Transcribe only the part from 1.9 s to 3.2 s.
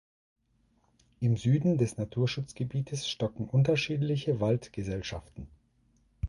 Naturschutzgebietes